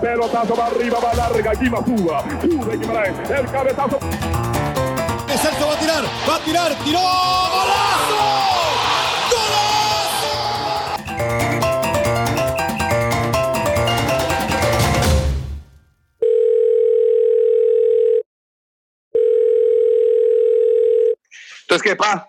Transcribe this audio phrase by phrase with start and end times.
[0.00, 2.24] Pelotazo va arriba, va larga, aquí va Suba.
[2.40, 3.98] Sube Guimaraes, el cabezazo.
[5.40, 8.40] Celso va a tirar, va a tirar, tiró, golazo.
[21.62, 22.28] Entonces, ¿qué pasa?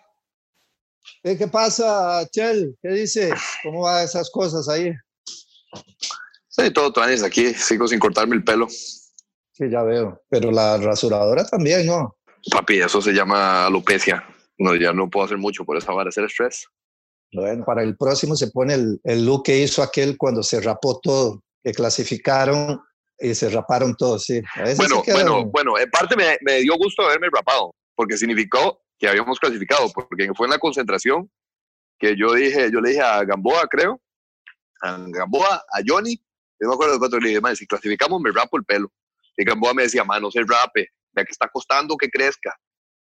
[1.24, 2.78] ¿Qué, ¿Qué, pasa, Chel?
[2.82, 3.34] ¿Qué dice?
[3.64, 4.94] ¿Cómo van esas cosas ahí?
[6.62, 7.54] Sí, todo traes aquí.
[7.54, 8.68] Sigo sin cortarme el pelo.
[8.70, 10.22] Sí, ya veo.
[10.30, 12.18] Pero la rasuradora también, ¿no?
[12.52, 14.24] Papi, eso se llama alopecia.
[14.58, 16.68] No, ya no puedo hacer mucho por esa vara, el estrés.
[17.34, 21.00] Bueno, para el próximo se pone el, el look que hizo aquel cuando se rapó
[21.00, 22.82] todo, que clasificaron
[23.18, 24.42] y se raparon todos, sí.
[24.78, 29.40] bueno, bueno, bueno, en parte me, me dio gusto haberme rapado, porque significó que habíamos
[29.40, 31.30] clasificado, porque fue en la concentración
[32.00, 34.02] que yo dije, yo le dije a Gamboa, creo,
[34.82, 36.20] a Gamboa, a Johnny,
[36.62, 38.92] yo me acuerdo de cuatro, le dije, si clasificamos me rapo el pelo.
[39.36, 42.56] Y Gamboa me decía, mano, se rape, ya que está costando que crezca.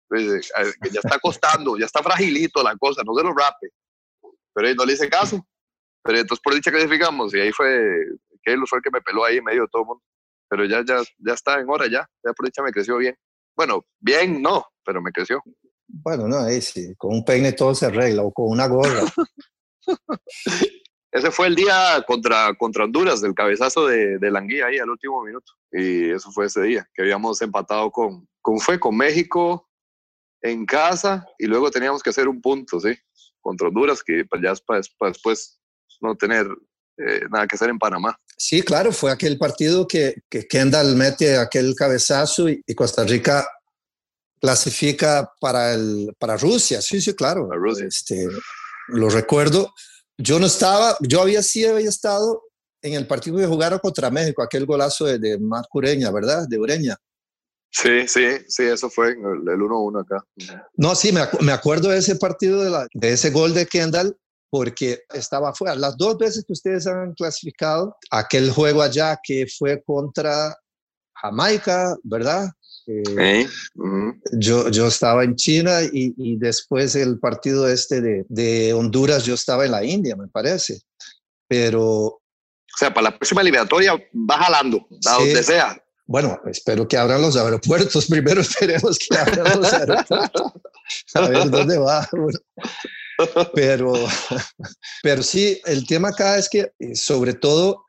[0.10, 0.52] Pues,
[0.92, 3.70] ya está costando, ya está fragilito la cosa, no se lo rape.
[4.54, 5.46] Pero no le hice caso.
[6.04, 7.68] Pero entonces por dicha clasificamos y ahí fue,
[8.44, 10.04] que fue el que me peló ahí en medio de todo el mundo.
[10.50, 13.16] Pero ya, ya, ya está en hora, ya, ya por dicha me creció bien.
[13.56, 15.42] Bueno, bien no, pero me creció.
[15.88, 19.02] Bueno, no, ahí sí, con un peine todo se arregla o con una gorra.
[21.16, 25.24] Ese fue el día contra, contra Honduras, del cabezazo de, de Languía ahí al último
[25.24, 25.54] minuto.
[25.72, 29.70] Y eso fue ese día, que habíamos empatado con, con, fue con México
[30.42, 32.94] en casa y luego teníamos que hacer un punto, ¿sí?
[33.40, 35.58] Contra Honduras, que ya es para, para después
[36.02, 36.48] no tener
[36.98, 38.20] eh, nada que hacer en Panamá.
[38.38, 43.48] Sí, claro, fue aquel partido que, que Kendall mete aquel cabezazo y, y Costa Rica
[44.42, 47.50] clasifica para, el, para Rusia, sí, sí, claro.
[47.54, 47.86] Rusia.
[47.88, 48.28] Este,
[48.90, 49.74] lo recuerdo.
[50.18, 52.44] Yo no estaba, yo había sí había estado
[52.82, 56.48] en el partido que jugaron contra México, aquel golazo de, de Marco Ureña, ¿verdad?
[56.48, 56.98] De Ureña.
[57.72, 60.24] Sí, sí, sí, eso fue el 1-1 acá.
[60.78, 63.66] No, sí, me, acu me, acuerdo de ese partido, de, la, de ese gol de
[63.66, 64.18] Kendall,
[64.50, 65.76] porque estaba fuera.
[65.76, 70.56] Las dos veces que ustedes han clasificado, aquel juego allá que fue contra
[71.16, 72.48] Jamaica, ¿verdad?
[72.88, 74.20] Eh, uh -huh.
[74.34, 79.34] yo, yo estaba en China y, y después el partido este de, de, Honduras, yo
[79.34, 80.82] estaba en la India, me parece.
[81.48, 81.82] Pero.
[81.82, 85.24] O sea, para la próxima eliminatoria va jalando, a sí.
[85.26, 85.82] donde sea.
[86.08, 88.06] Bueno, espero que abran los aeropuertos.
[88.10, 90.54] Primero esperemos que abran los aeropuertos.
[91.16, 92.08] A ver dónde va.
[93.54, 93.94] Pero,
[95.02, 97.86] pero sí, el tema acá es que, eh, sobre todo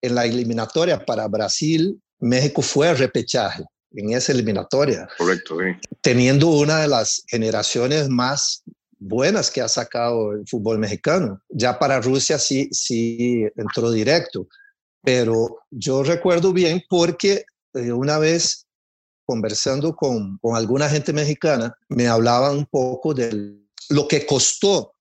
[0.00, 5.08] en la eliminatoria para Brasil, México fue a repechaje en esa eliminatoria.
[5.18, 5.88] Correcto, sí.
[6.00, 8.62] Teniendo una de las generaciones más
[8.98, 11.40] buenas que ha sacado el fútbol mexicano.
[11.48, 14.46] Ya para Rusia sí, sí entró directo,
[15.02, 18.66] pero yo recuerdo bien porque eh, una vez
[19.24, 24.94] conversando con, con, alguna gente mexicana, me hablaban un poco de lo que costó,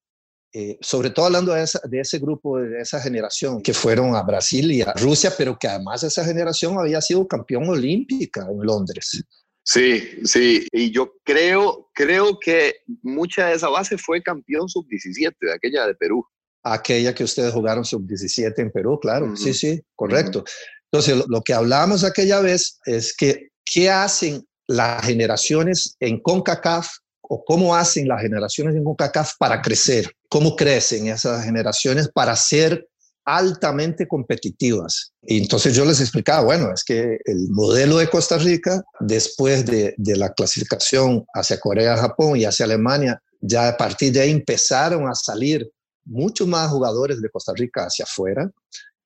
[0.52, 4.24] eh, sobre todo hablando de, esa, de, ese grupo, de esa generación que fueron a
[4.24, 9.24] Brasil y a Rusia, pero que además esa generación había sido campeón olímpica en Londres.
[9.64, 15.54] Sí, sí, y yo creo, creo que mucha de esa base fue campeón sub-17, de
[15.54, 16.26] aquella de Perú.
[16.64, 19.38] Aquella que ustedes jugaron sub-17 en Perú, claro, uh -huh.
[19.38, 20.40] sí, sí, correcto.
[20.40, 20.52] Uh -huh.
[20.92, 26.88] Entonces, lo, lo, que hablábamos aquella vez es que, ¿qué hacen las generaciones en CONCACAF
[27.30, 30.12] o cómo hacen las generaciones en CONCACAF para crecer?
[30.28, 32.88] ¿Cómo crecen esas generaciones para ser
[33.26, 35.14] altamente competitivas.
[35.22, 39.94] Y entonces yo les explicaba, bueno, es que el modelo de Costa Rica, después de,
[39.98, 45.08] de la clasificación hacia Corea, Japón y hacia Alemania, ya a partir de ahí empezaron
[45.08, 45.70] a salir
[46.06, 48.50] muchos más jugadores de Costa Rica hacia afuera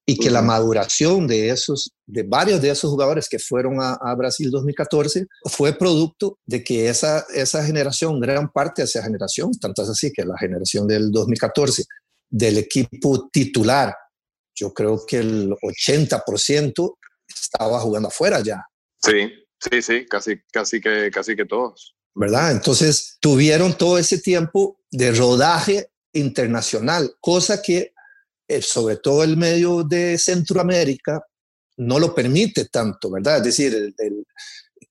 [0.05, 4.13] y que la maduración de esos, de varios de esos jugadores que fueron a, a,
[4.15, 9.81] Brasil 2014 fue producto de que esa, esa generación, gran parte de esa generación, tanto
[9.81, 11.85] es así que la generación del 2014
[12.29, 13.95] del equipo titular
[14.55, 18.63] yo creo que el 80% estaba jugando afuera ya.
[19.03, 21.95] Sí, sí, sí, casi, casi, que, casi que todos.
[22.15, 22.51] ¿Verdad?
[22.51, 27.92] Entonces tuvieron todo ese tiempo de rodaje internacional, cosa que
[28.61, 31.21] sobre todo el medio de Centroamérica
[31.77, 33.37] no lo permite tanto, ¿verdad?
[33.37, 34.25] Es decir, el, el,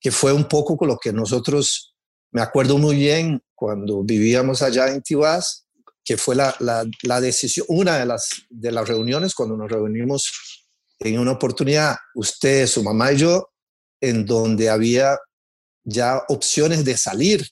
[0.00, 1.94] que fue un poco con lo que nosotros,
[2.32, 5.66] me acuerdo muy bien cuando vivíamos allá en Tibás,
[6.04, 10.32] que fue la, la, la, decisión, una de las, de las reuniones cuando nos reunimos
[10.98, 13.50] en una oportunidad, usted, su mamá y yo,
[14.00, 15.16] en donde había
[15.84, 17.46] ya opciones de salir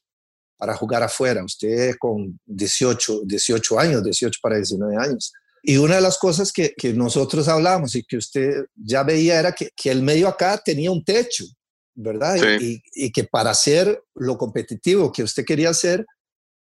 [0.56, 1.44] para jugar afuera.
[1.44, 5.32] Usted con 18, 18 años, 18 para 19 años.
[5.62, 9.52] Y una de las cosas que, que nosotros hablábamos y que usted ya veía era
[9.52, 11.44] que, que el medio acá tenía un techo,
[11.94, 12.36] ¿verdad?
[12.60, 16.06] Y, y, que para hacer lo competitivo que usted quería hacer,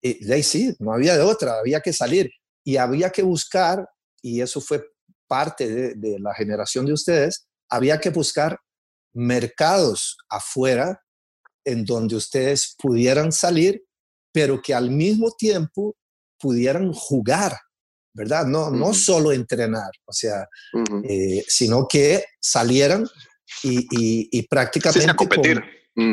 [0.00, 2.30] y, de ahí sí, no había de otra, había que salir
[2.64, 3.88] y había que buscar,
[4.22, 4.84] y eso fue
[5.26, 8.58] parte de, de la generación de ustedes, había que buscar
[9.12, 11.00] mercados afuera
[11.64, 13.82] en donde ustedes pudieran salir,
[14.32, 15.96] pero que al mismo tiempo
[16.38, 17.58] pudieran jugar,
[18.14, 18.46] ¿verdad?
[18.46, 20.48] No, no solo entrenar, o sea,
[21.02, 23.06] eh, sino que salieran
[23.62, 25.62] y, prácticamente a competir.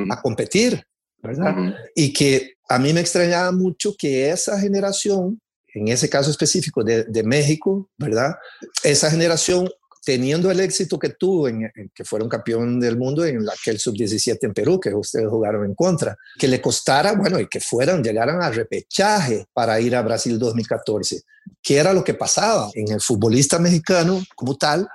[0.09, 0.83] a competir,
[1.21, 1.75] ¿verdad?
[1.95, 5.39] Y que a mí me extrañaba mucho que esa generación,
[5.73, 8.35] en ese caso específico de, de México, ¿verdad?
[8.83, 9.69] Esa generación
[10.03, 14.53] teniendo el éxito que tuvo en, que fueron campeón del mundo en aquel sub-17 en
[14.53, 18.55] Perú, que ustedes jugaron en contra, que le costara, bueno, y que fueran, llegaran al
[18.55, 21.21] repechaje para ir a Brasil 2014.
[21.61, 24.87] ¿Qué era lo que pasaba en el futbolista mexicano como tal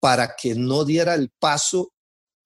[0.00, 1.92] para que no diera el paso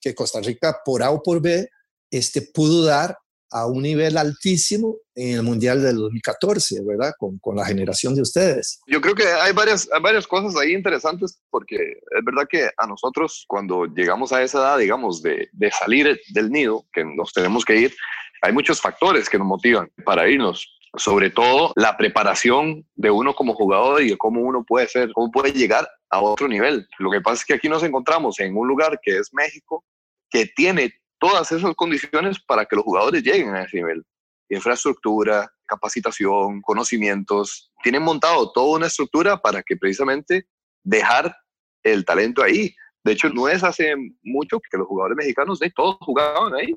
[0.01, 1.69] que Costa Rica por A o por B
[2.11, 3.17] este, pudo dar
[3.51, 7.13] a un nivel altísimo en el Mundial del 2014, ¿verdad?
[7.19, 8.81] Con, con, la generación de ustedes.
[8.87, 12.87] Yo creo que hay varias, hay varias cosas ahí interesantes porque es verdad que a
[12.87, 17.65] nosotros cuando llegamos a esa edad, digamos, de, de salir del nido, que nos tenemos
[17.65, 17.95] que ir,
[18.43, 20.67] hay muchos factores que nos motivan para irnos
[20.97, 25.53] sobre todo la preparación de uno como jugador y cómo uno puede ser, cómo puede
[25.53, 26.87] llegar a otro nivel.
[26.99, 29.85] Lo que pasa es que aquí nos encontramos en un lugar que es México,
[30.29, 34.05] que tiene todas esas condiciones para que los jugadores lleguen a ese nivel.
[34.49, 37.71] Infraestructura, capacitación, conocimientos.
[37.83, 40.49] Tienen montado toda una estructura para que precisamente
[40.83, 41.37] dejar
[41.85, 42.75] el talento ahí.
[43.05, 46.75] De hecho, no es hace mucho que los jugadores mexicanos, de todos jugaban ahí.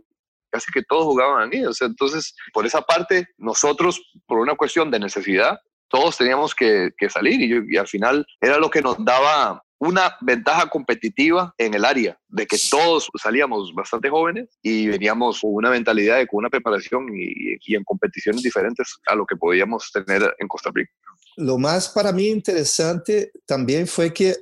[0.51, 1.63] Casi que todos jugaban ahí.
[1.81, 5.57] Entonces, por esa parte, nosotros, por una cuestión de necesidad,
[5.93, 11.53] todos teníamos que, salir y, al final era lo que nos daba una ventaja competitiva
[11.57, 16.27] en el área, de que todos salíamos bastante jóvenes y veníamos con una mentalidad de
[16.27, 20.71] con una preparación y, y, en competiciones diferentes a lo que podíamos tener en Costa
[20.73, 20.91] Rica.
[21.35, 24.35] Lo más para mí interesante también fue que,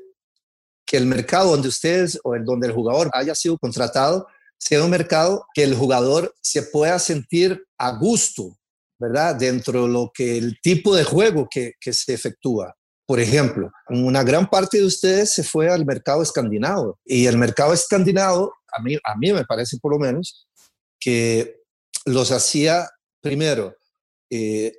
[0.86, 4.28] que el mercado donde ustedes o en donde el jugador haya sido contratado
[4.58, 8.60] sea un mercado que el jugador se pueda sentir a gusto,
[9.00, 9.36] ¿verdad?
[9.36, 12.76] Dentro de lo que el tipo de juego que, que se efectúa.
[13.12, 17.74] Por ejemplo, una gran parte de ustedes se fue al mercado escandinavo y el mercado
[17.74, 20.48] escandinavo, a mí, a mí me parece por lo menos,
[20.98, 21.58] que
[22.06, 23.76] los hacía primero
[24.30, 24.72] eh,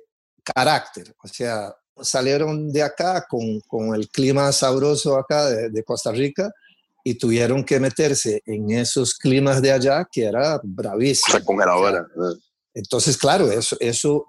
[0.43, 6.11] carácter, o sea, salieron de acá con, con el clima sabroso acá de, de, Costa
[6.11, 6.49] Rica
[7.03, 11.37] y tuvieron que meterse en esos climas de allá que era bravísimo.
[11.37, 11.45] O sea.
[12.73, 14.25] Entonces, claro, eso, eso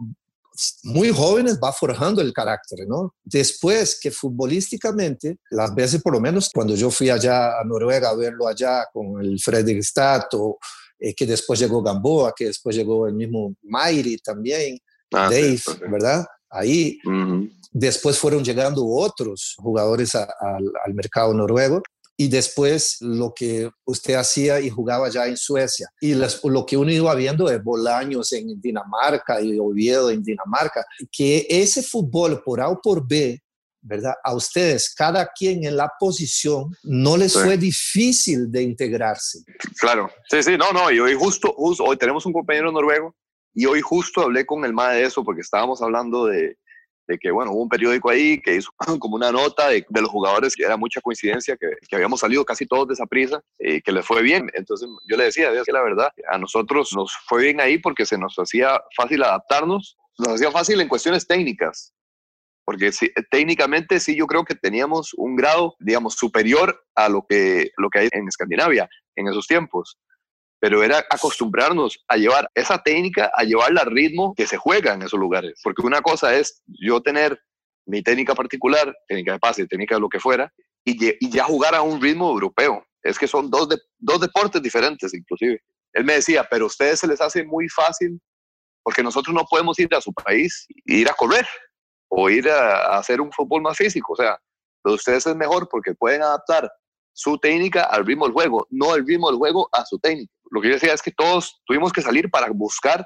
[0.85, 3.15] muy jóvenes va forjando el carácter, ¿no?
[3.25, 8.15] Después que futbolísticamente, las veces por lo menos cuando yo fui allá a Noruega a
[8.15, 10.59] verlo allá con el Fredrik Stato,
[10.99, 14.79] eh, que después llegó Gamboa, que después llegó el mismo Mairi también,
[15.13, 16.25] ah, Dave, sí, ¿verdad?
[16.51, 16.99] Ahí.
[17.05, 17.51] Uh -huh.
[17.73, 21.83] Después fueron llegando otros jugadores a, a, al mercado noruego
[22.17, 25.89] y después lo que usted hacía y jugaba ya en Suecia.
[26.01, 30.85] Y las, lo que uno iba viendo es Bolaños en Dinamarca y Oviedo en Dinamarca,
[31.11, 33.41] que ese fútbol por A o por B,
[33.81, 34.15] ¿verdad?
[34.23, 37.39] A ustedes, cada quien en la posición, no les sí.
[37.41, 39.41] fue difícil de integrarse.
[39.79, 43.15] Claro, sí, sí, no, no, y hoy justo, justo, hoy tenemos un compañero noruego
[43.53, 46.57] y hoy justo hablé con el MAE de eso porque estábamos hablando de,
[47.07, 48.71] de que, bueno, hubo un periódico ahí que hizo
[49.01, 52.45] como una nota de, de los jugadores, que era mucha coincidencia, que, que, habíamos salido
[52.45, 54.51] casi todos de esa prisa y que les fue bien.
[54.55, 58.07] Entonces yo le decía, es que la verdad, a nosotros nos fue bien ahí porque
[58.07, 61.93] se nos hacía fácil adaptarnos, nos hacía fácil en cuestiones técnicas,
[62.65, 62.91] porque
[63.31, 68.01] técnicamente sí yo creo que teníamos un grado, digamos, superior a lo que, lo que
[68.01, 69.99] hay en Escandinavia en esos tiempos
[70.65, 75.03] pero era acostumbrarnos a llevar esa técnica, a llevarla al ritmo que se juega en
[75.03, 75.61] esos lugares.
[75.63, 77.39] Porque una cosa es yo tener
[77.85, 80.51] mi técnica particular, técnica de pase, técnica de lo que fuera,
[80.83, 82.83] y, y ya jugar a un ritmo europeo.
[83.03, 85.61] Es que son dos, de, dos deportes diferentes, inclusive.
[85.93, 88.19] Él me decía, pero a ustedes se les hace muy fácil
[88.83, 91.47] porque nosotros no podemos ir a su país e ir a correr
[92.09, 94.15] o ir a, a hacer un fútbol más físico.
[94.15, 94.41] O sea,
[94.83, 96.73] lo de ustedes es mejor porque pueden adaptar
[97.13, 100.34] su técnica al ritmo del juego, no el ritmo del juego a su técnica.
[100.55, 103.05] Lo que yo decía es que todos tuvimos que salir para buscar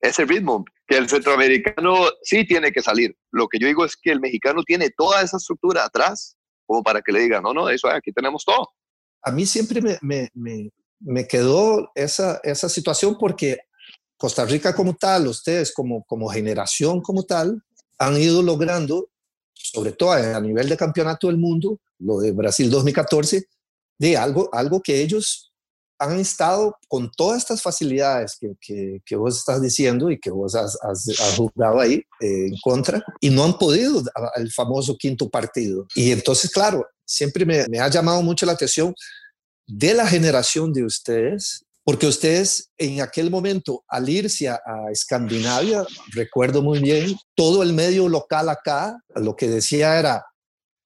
[0.00, 3.16] ese ritmo, que el centroamericano sí tiene que salir.
[3.30, 7.00] Lo que yo digo es que el mexicano tiene toda esa estructura atrás como para
[7.00, 8.70] que le digan, no, no, eso aquí tenemos todo.
[9.22, 13.58] A mí siempre me, me, me, me quedó esa, esa situación porque
[14.16, 17.62] Costa Rica como tal, ustedes como, como generación como tal,
[17.98, 19.10] han ido logrando
[19.54, 23.46] sobre todo a nivel de campeonato del mundo, lo de Brasil 2014,
[23.98, 25.49] de algo, algo que ellos
[26.00, 30.78] han estado con todas estas facilidades que, que, vos estás diciendo y que vos has,
[30.82, 34.02] has, jugado ahí eh, en contra y no han podido
[34.36, 35.86] el famoso quinto partido.
[35.94, 38.94] Y entonces, claro, siempre me, me ha llamado mucho la atención
[39.66, 44.58] de la generación de ustedes, porque ustedes en aquel momento, al irse a,
[44.90, 50.24] Escandinavia, recuerdo muy bien, todo el medio local acá, lo que decía era,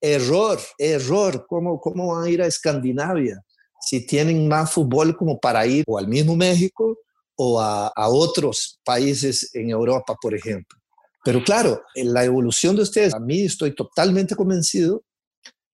[0.00, 3.40] error, error, ¿cómo, cómo van a ir a Escandinavia?
[3.87, 6.99] Si tienen más fútbol como para ir o al mismo México
[7.37, 10.79] o a, otros países en Europa, por ejemplo.
[11.25, 15.03] Pero claro, en la evolución de ustedes, a mí estoy totalmente convencido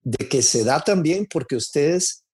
[0.02, 2.24] de que se da también porque ustedes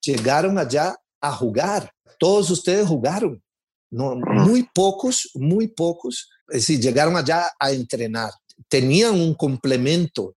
[0.00, 1.90] llegaron allá a jugar.
[2.18, 3.42] Todos ustedes jugaron.
[3.90, 8.30] No, muy pocos, muy pocos, es decir, llegaron allá a entrenar.
[8.68, 10.34] Tenían un complemento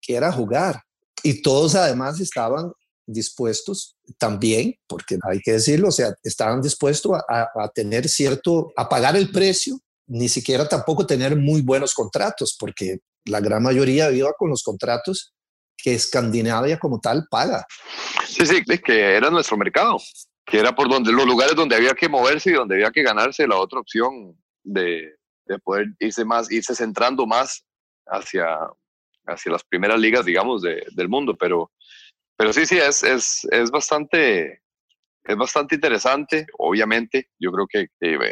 [0.00, 0.82] que era jugar.
[1.22, 2.72] Y todos además estaban
[3.12, 8.88] dispuestos también, porque hay que decirlo, o sea, estaban dispuestos a, a, tener cierto, a
[8.88, 14.32] pagar el precio, ni siquiera tampoco tener muy buenos contratos, porque la gran mayoría iba
[14.32, 15.32] con los contratos
[15.76, 17.66] que Escandinavia como tal paga.
[18.26, 19.98] Sí, sí, que era nuestro mercado,
[20.44, 23.46] que era por donde los lugares donde había que moverse y donde había que ganarse
[23.46, 25.14] la otra opción de,
[25.46, 27.64] de poder irse más, irse centrando más
[28.06, 28.58] hacia,
[29.26, 31.36] hacia las primeras ligas, digamos, de, del mundo.
[31.36, 31.70] Pero,
[32.40, 34.62] pero sí, sí, es, es, es bastante,
[35.24, 37.28] es bastante interesante, obviamente.
[37.38, 37.86] Yo creo que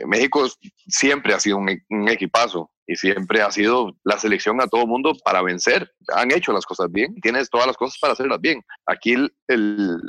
[0.06, 0.48] México
[0.86, 5.12] siempre ha sido un, un, equipazo y siempre ha sido la selección a todo mundo
[5.22, 5.92] para vencer.
[6.14, 8.62] Han hecho las cosas bien, tienes todas las cosas para hacerlas bien.
[8.86, 10.00] Aquí el, el,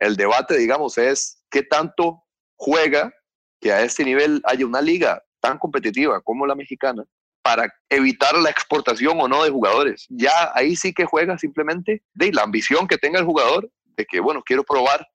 [0.00, 2.24] el debate, digamos, es qué tanto
[2.54, 3.10] juega
[3.62, 7.02] que a este nivel haya una liga tan competitiva como la mexicana
[7.48, 10.04] para evitar la exportación o no de jugadores.
[10.10, 14.20] Ya ahí sí que juega simplemente de la ambición que tenga el jugador de que,
[14.20, 15.08] bueno, quiero probar,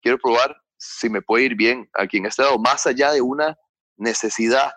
[0.00, 3.56] quiero probar si me puede ir bien aquí en este lado, más allá de una
[3.96, 4.72] necesidad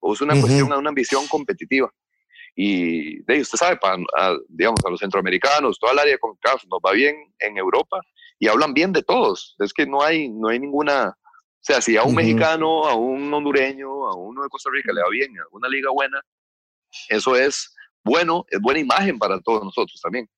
[0.00, 1.88] o es una cuestión de una ambición competitiva.
[2.56, 3.96] Y de usted sabe, para,
[4.48, 8.00] digamos, a los centroamericanos, toda el área con CAF nos va bien en Europa
[8.40, 9.54] y hablan bien de todos.
[9.60, 11.16] Es que no hay, no hay ninguna,
[11.60, 15.02] o sea, si a un mexicano, a un hondureño, a uno de Costa Rica le
[15.02, 16.20] va bien, a una liga buena,
[17.08, 20.28] eso es bueno, es buena imagen para todos nosotros también.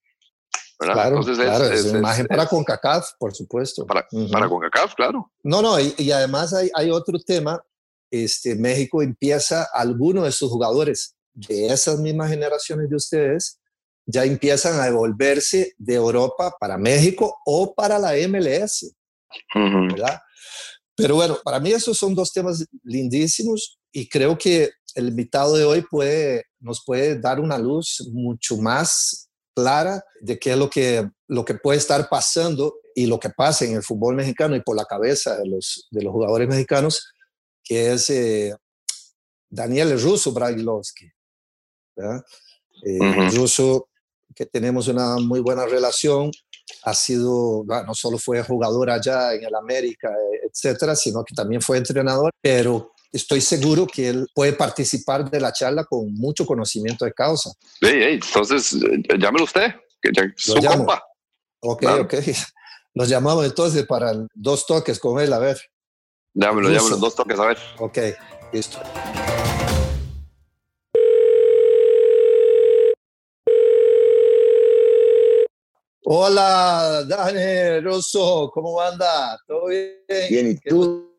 [0.78, 3.86] Claro, Entonces claro, es, es, imagen para CONCACAF, por supuesto.
[3.86, 5.30] Para, para CONCACAF, claro.
[5.44, 7.62] No, no, y, y además hay, hay, otro tema
[8.10, 13.60] este, México empieza, algunos de sus jugadores de esas mismas generaciones de ustedes,
[14.04, 18.94] ya empiezan a devolverse de Europa para México o para la MLS,
[19.54, 20.20] ¿verdad?
[20.96, 25.64] Pero bueno, para mí esos son dos temas lindísimos y creo que el invitado de
[25.64, 31.08] hoy puede, nos puede dar una luz mucho más clara de qué es lo que,
[31.28, 34.76] lo que puede estar pasando y lo que pasa en el fútbol mexicano y por
[34.76, 37.12] la cabeza de los, de los jugadores mexicanos
[37.64, 38.54] que es eh,
[39.48, 41.10] Daniel Russo Brailovsky.
[41.96, 43.88] Eh, Russo,
[44.34, 46.30] que tenemos una muy buena relación,
[46.84, 51.60] ha sido, no solo fue jugador allá en el América, eh, etcétera, sino que también
[51.60, 57.04] fue entrenador, pero estoy seguro que él puede participar de la charla con mucho conocimiento
[57.04, 57.50] de causa.
[57.80, 58.76] Sí, entonces
[59.18, 61.02] llámelo usted, que ya, su compa.
[61.60, 62.14] Ok, ok.
[62.94, 65.58] Nos llamamos entonces para dos toques con él, a ver.
[66.34, 67.58] Dámelo, dámelo, dos toques, a ver.
[67.78, 67.98] Ok,
[68.52, 68.78] listo.
[76.04, 79.38] Hola, Dani Russo, ¿cómo anda?
[79.46, 79.92] ¿Todo bien?
[80.28, 81.16] Bien, ¿y tú?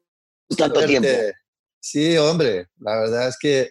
[0.58, 1.08] Tanto tiempo.
[1.80, 3.70] Sí, hombre, la verdad es que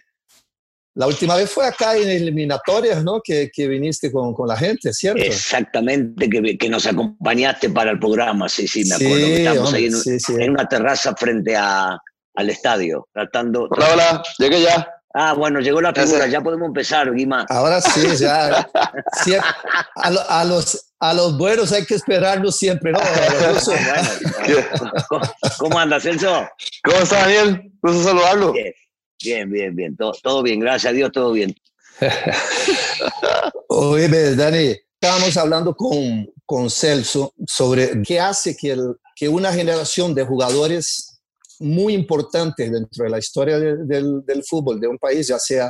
[0.95, 3.21] la última vez fue acá en eliminatorias, ¿no?
[3.23, 5.21] Que, que viniste con, con, la gente, ¿cierto?
[5.21, 9.25] Exactamente, que, que, nos acompañaste para el programa, sí, sí, me acuerdo.
[9.25, 10.33] Sí, Estamos ahí en, sí, sí.
[10.39, 11.97] en, una terraza frente a,
[12.35, 13.67] al estadio, tratando...
[13.69, 14.87] Hola, hola, llegué ya.
[15.15, 17.45] Ah, bueno, llegó la figura, ya podemos empezar, Guima.
[17.49, 18.67] Ahora sí, ya.
[19.95, 22.99] a, lo, a, los, a los buenos hay que esperarlos siempre, ¿no?
[23.39, 23.59] bueno,
[25.09, 25.21] ¿Cómo,
[25.57, 26.47] ¿Cómo andas, Celso?
[26.81, 27.73] ¿Cómo está, Daniel?
[27.81, 28.53] Gusto saludarlo.
[28.53, 28.73] Bien.
[29.21, 29.97] Bien, bien, bien.
[29.97, 31.53] Todo, todo bien, gracias a Dios, todo bien.
[33.67, 40.15] Oye, Dani, estábamos hablando con, con Celso sobre qué hace que, el, que una generación
[40.15, 41.21] de jugadores
[41.59, 45.69] muy importantes dentro de la historia de, del, del, fútbol de un país, ya sea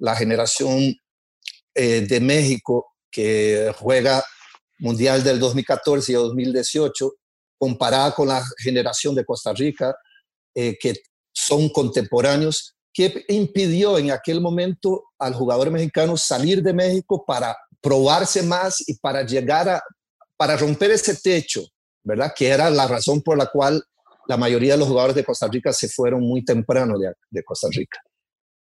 [0.00, 0.92] la generación
[1.72, 4.24] eh, de México que juega
[4.82, 7.12] Mundial del 2014 y 2018,
[7.56, 9.94] comparada con la generación de Costa Rica,
[10.54, 10.94] eh, que
[11.32, 18.42] son contemporáneos, ¿qué impidió en aquel momento al jugador mexicano salir de México para probarse
[18.42, 19.82] más y para llegar a,
[20.36, 21.62] para romper ese techo,
[22.02, 22.32] ¿verdad?
[22.36, 23.82] Que era la razón por la cual
[24.26, 28.00] la mayoría de los jugadores de Costa Rica se fueron muy temprano de, Costa Rica.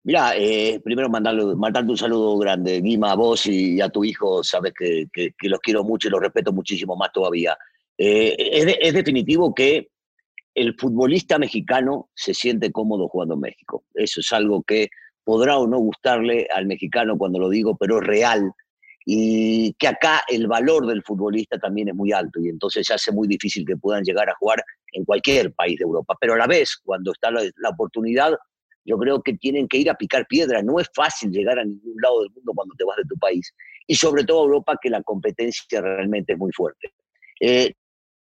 [0.08, 4.42] Mira, eh, primero mandarle, mandarte un saludo grande, Guima, a vos y a tu hijo,
[4.42, 5.10] sabes que,
[5.42, 7.58] los quiero mucho y los respeto muchísimo más todavía.
[7.98, 9.90] Eh, es, definitivo que
[10.56, 13.84] el futbolista mexicano se siente cómodo jugando en México.
[13.94, 14.88] Eso es algo que
[15.26, 18.50] podrá o no gustarle al mexicano cuando lo digo, pero es real.
[19.06, 23.12] Y que acá el valor del futbolista también es muy alto y entonces se hace
[23.12, 26.16] muy difícil que puedan llegar a jugar en cualquier país de Europa.
[26.18, 28.38] Pero a la vez, cuando está la, oportunidad,
[28.88, 30.64] yo creo que tienen que ir a picar piedra.
[30.64, 33.54] No es fácil llegar a ningún lado del mundo cuando te vas de tu país.
[33.86, 36.94] Y sobre todo Europa, que la competencia realmente es muy fuerte.
[37.42, 37.74] Eh,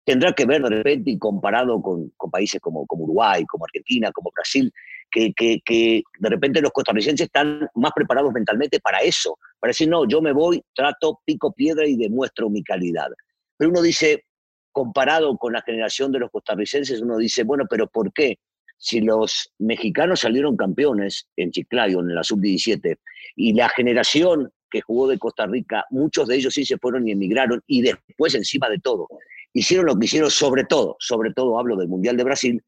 [0.04, 4.30] tendrá que ver de repente y comparado con, países como, como, Uruguay, como Argentina, como
[4.32, 4.72] Brasil,
[5.10, 9.88] que, que, que, de repente los costarricenses están más preparados mentalmente para eso, para decir,
[9.88, 13.08] no, yo me voy, trato, pico piedra y demuestro mi calidad.
[13.56, 14.24] Pero uno dice,
[14.70, 18.38] comparado con la generación de los costarricenses, uno dice, bueno, pero ¿por qué?
[18.76, 22.98] Si los mexicanos salieron campeones en Chiclayo, en la sub-17,
[23.36, 27.12] y la generación que jugó de Costa Rica, muchos de ellos sí se fueron y
[27.12, 29.08] emigraron, y después, encima de todo,
[29.52, 32.62] hicieron lo que hicieron, sobre todo, sobre todo hablo del Mundial de Brasil,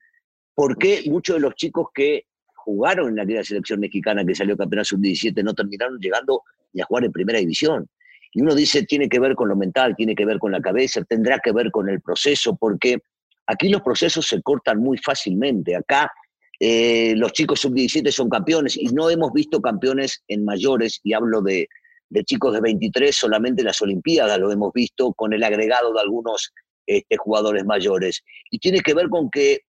[0.54, 5.42] porque muchos de los chicos que jugaron en aquella selección mexicana que salió campeona sub-17
[5.44, 7.88] no terminaron llegando ni a jugar en primera división.
[8.32, 11.02] Y uno dice, tiene que ver con lo mental, tiene que ver con la cabeza,
[11.04, 12.98] tendrá que ver con el proceso, porque
[13.46, 15.76] aquí los procesos se cortan muy fácilmente.
[15.76, 16.10] Acá
[16.58, 21.42] eh, los chicos sub-17 son campeones y no hemos visto campeones en mayores, y hablo
[21.42, 21.68] de,
[22.08, 26.00] de chicos de 23 solamente en las Olimpiadas, lo hemos visto con el agregado de
[26.00, 26.52] algunos
[26.86, 28.22] este, jugadores mayores.
[28.50, 29.60] Y tiene que ver con que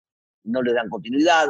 [0.44, 1.48] no le dan continuidad,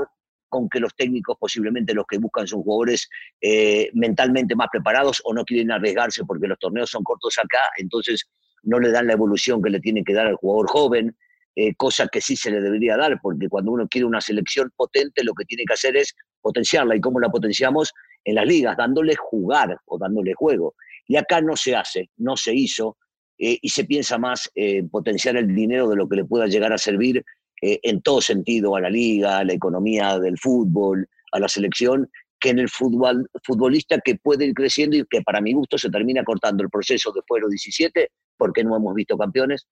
[0.48, 3.08] con que los técnicos posiblemente los que buscan son jugadores
[3.40, 8.24] eh, mentalmente más preparados o no quieren arriesgarse porque los torneos son cortos acá, entonces
[8.62, 11.16] no le dan la evolución que le tiene que dar al jugador joven,
[11.58, 15.24] eh, cosa que sí se le debería dar, porque cuando uno quiere una selección potente
[15.24, 16.94] lo que tiene que hacer es potenciarla.
[16.94, 17.92] ¿Y cómo la potenciamos?
[18.24, 20.74] En las ligas, dándole jugar o dándole juego.
[21.06, 22.98] Y acá no se hace, no se hizo,
[23.38, 26.72] eh, y se piensa más en potenciar el dinero de lo que le pueda llegar
[26.72, 27.24] a servir
[27.62, 32.10] eh, en todo sentido a la liga, a la economía del fútbol, a la selección,
[32.38, 36.22] que en el futbolista que puede ir creciendo y que para mi gusto se termina
[36.22, 39.66] cortando el proceso después de los 17, porque no hemos visto campeones,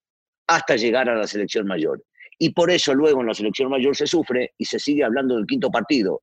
[0.47, 2.05] hasta llegar a la selección mayor.
[2.39, 5.47] Y por eso luego en la selección mayor se sufre y se sigue hablando del
[5.47, 6.23] quinto partido.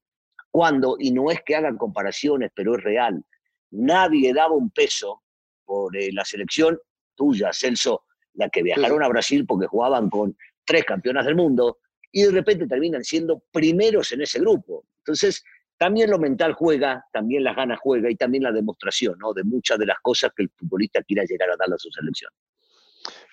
[0.50, 3.24] Cuando, y no es que hagan comparaciones, pero es real,
[3.72, 5.24] nadie daba un peso
[5.64, 6.78] por eh, la selección
[7.16, 8.04] tuya, Celso,
[8.34, 11.80] la que viajaron a Brasil porque jugaban con tres campeonas del mundo,
[12.12, 14.86] y de repente terminan siendo primeros en ese grupo.
[14.98, 15.44] Entonces,
[15.78, 19.34] también lo mental juega, también las ganas juega y también la demostración ¿no?
[19.34, 22.32] de muchas de las cosas que el futbolista quiera llegar a dar a su selección.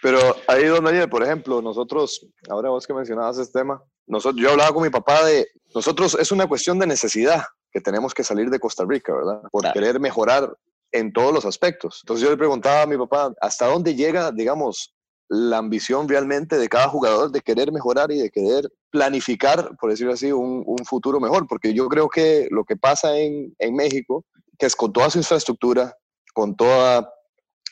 [0.03, 4.51] Pero ahí, don Daniel, por ejemplo, nosotros, ahora vos que mencionabas este tema, nosotros, yo
[4.51, 8.49] hablaba con mi papá de, nosotros es una cuestión de necesidad que tenemos que salir
[8.51, 9.43] de Costa Rica, ¿verdad?
[9.51, 10.57] Por querer mejorar
[10.93, 12.01] en todos los aspectos.
[12.03, 14.95] Entonces yo le preguntaba a mi papá, ¿hasta dónde llega, digamos,
[15.29, 20.15] la ambición realmente de cada jugador de querer mejorar y de querer planificar, por decirlo
[20.15, 24.25] así, un, futuro mejor, porque yo creo que lo que pasa en, México,
[24.59, 25.95] que es con toda su infraestructura,
[26.33, 27.05] con todos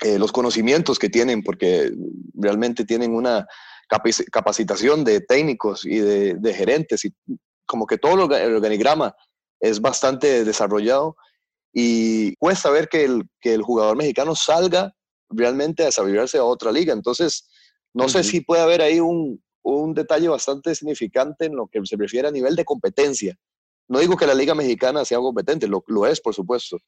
[0.02, 1.90] eh, los conocimientos que tienen, porque
[2.34, 3.46] realmente tienen una
[4.30, 7.14] capacitación de técnicos y de, gerentes, y
[7.66, 9.14] como que todo el organigrama
[9.60, 11.16] es bastante desarrollado
[11.72, 14.92] y cuesta ver que el, que el jugador mexicano salga
[15.28, 16.92] realmente a desarrollarse a otra liga.
[16.92, 17.48] Entonces,
[17.94, 21.96] no sé si puede haber ahí un, un, detalle bastante significante en lo que se
[21.96, 23.36] refiere a nivel de competencia.
[23.88, 26.78] No digo que la liga mexicana sea competente, lo, lo es, por supuesto,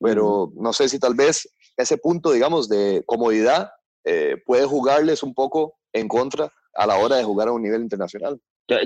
[0.00, 3.70] pero no sé si tal vez ese punto, digamos, de comodidad
[4.04, 7.82] eh, puede jugarles un poco en contra a la hora de jugar a un nivel
[7.82, 8.40] internacional.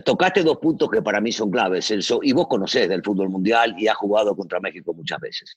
[0.04, 1.90] Tocaste dos puntos que para mí son claves,
[2.22, 5.56] y vos conocés del fútbol mundial y has jugado contra México muchas veces.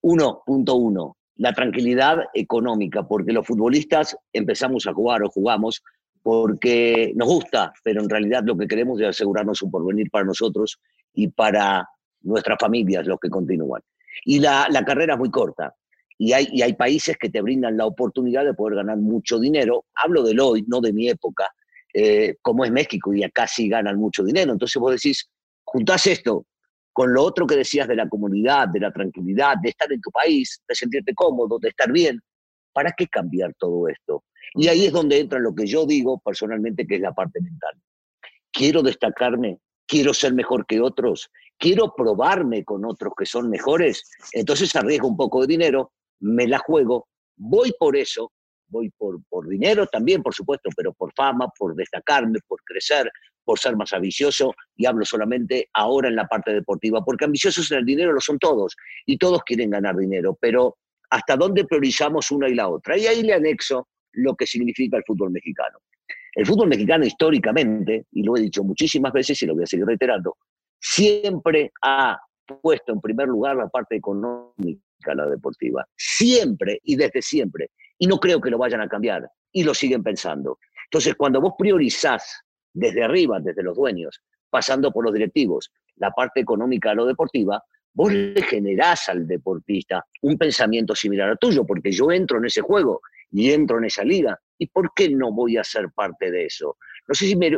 [0.00, 5.82] Uno, punto uno, la tranquilidad económica, porque los futbolistas empezamos a jugar o jugamos
[6.22, 10.78] porque nos gusta, pero en realidad lo que queremos es asegurarnos un porvenir para nosotros
[11.14, 11.88] y para
[12.22, 13.82] nuestras familias, los que continúan.
[14.24, 15.74] Y la, carrera es muy corta.
[16.22, 19.86] Y hay, y hay países que te brindan la oportunidad de poder ganar mucho dinero.
[19.94, 21.48] Hablo del hoy, no de mi época,
[21.94, 24.52] eh, como es México, y acá sí ganan mucho dinero.
[24.52, 25.30] Entonces vos decís,
[25.64, 26.44] juntás esto
[26.92, 30.10] con lo otro que decías de la comunidad, de la tranquilidad, de estar en tu
[30.10, 32.20] país, de sentirte cómodo, de estar bien,
[32.74, 34.24] ¿para qué cambiar todo esto?
[34.52, 37.80] Y ahí es donde entra lo que yo digo personalmente, que es la parte mental.
[38.52, 44.76] Quiero destacarme, quiero ser mejor que otros, quiero probarme con otros que son mejores, entonces
[44.76, 48.32] arriesgo un poco de dinero, me la juego, voy por eso,
[48.68, 53.10] voy por, por dinero también, por supuesto, pero por fama, por destacarme, por crecer,
[53.44, 57.78] por ser más ambicioso, y hablo solamente ahora en la parte deportiva, porque ambiciosos en
[57.78, 60.76] el dinero lo son todos, y todos quieren ganar dinero, pero
[61.10, 62.96] ¿hasta dónde priorizamos una y la otra?
[62.96, 65.78] Y ahí le anexo lo que significa el fútbol mexicano.
[66.32, 69.86] El fútbol mexicano históricamente, y lo he dicho muchísimas veces y lo voy a seguir
[69.86, 70.36] reiterando,
[70.78, 72.18] siempre ha
[72.62, 75.86] puesto en primer lugar la parte económica, la deportiva.
[75.96, 77.70] Siempre y desde siempre.
[77.98, 79.28] Y no creo que lo vayan a cambiar.
[79.52, 80.58] Y lo siguen pensando.
[80.84, 86.40] Entonces, cuando vos priorizás desde arriba, desde los dueños, pasando por los directivos, la parte
[86.40, 91.92] económica a lo deportiva, vos le generás al deportista un pensamiento similar al tuyo, porque
[91.92, 94.38] yo entro en ese juego y entro en esa liga.
[94.58, 96.76] ¿Y por qué no voy a ser parte de eso?
[97.06, 97.50] No sé si me,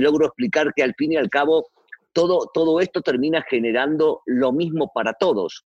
[0.00, 1.68] logro explicar que al fin y al cabo
[2.12, 5.64] todo, todo esto termina generando lo mismo para todos,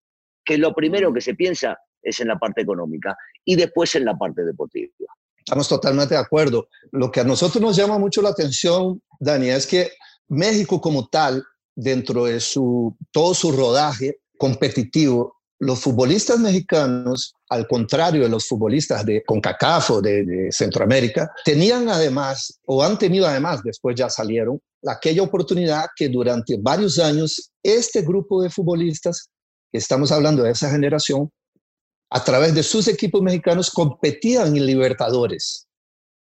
[0.51, 4.19] que lo primero que se piensa es en la parte económica y después en la
[4.19, 4.91] parte deportiva.
[5.39, 6.67] Estamos totalmente de acuerdo.
[6.91, 9.93] Lo que a nosotros nos llama mucho la atención, Dani, es que
[10.27, 11.45] México como tal,
[11.77, 19.07] dentro de su, todo su rodaje competitivo, los futbolistas mexicanos, al contrario de los futbolistas
[19.07, 25.23] de CONCACAF o de, Centroamérica, tenían además, o han tenido además, después ya salieron, aquella
[25.23, 29.31] oportunidad que durante varios años este grupo de futbolistas,
[29.72, 31.30] estamos hablando de esa generación,
[32.11, 35.68] a través de sus equipos mexicanos competían en Libertadores.